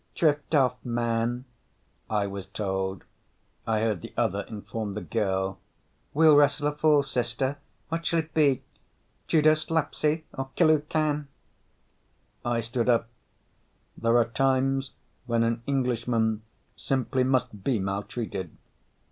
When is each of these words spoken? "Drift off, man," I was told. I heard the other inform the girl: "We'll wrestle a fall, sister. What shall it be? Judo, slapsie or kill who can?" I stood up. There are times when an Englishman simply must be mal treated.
"Drift 0.15 0.55
off, 0.55 0.83
man," 0.83 1.45
I 2.09 2.25
was 2.25 2.47
told. 2.47 3.03
I 3.67 3.81
heard 3.81 4.01
the 4.01 4.15
other 4.17 4.45
inform 4.49 4.95
the 4.95 5.01
girl: 5.01 5.59
"We'll 6.11 6.35
wrestle 6.35 6.65
a 6.69 6.71
fall, 6.71 7.03
sister. 7.03 7.57
What 7.89 8.07
shall 8.07 8.17
it 8.17 8.33
be? 8.33 8.63
Judo, 9.27 9.53
slapsie 9.53 10.23
or 10.33 10.49
kill 10.55 10.69
who 10.69 10.79
can?" 10.79 11.27
I 12.43 12.61
stood 12.61 12.89
up. 12.89 13.09
There 13.95 14.17
are 14.17 14.25
times 14.25 14.89
when 15.27 15.43
an 15.43 15.61
Englishman 15.67 16.41
simply 16.75 17.23
must 17.23 17.63
be 17.63 17.77
mal 17.77 18.01
treated. 18.01 18.57